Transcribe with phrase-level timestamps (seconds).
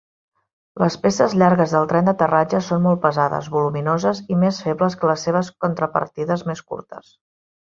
[0.83, 5.27] Les peces llargues del tren d'aterratge són molt pesades, voluminoses i més febles que les
[5.29, 7.15] seves contrapartides més curtes.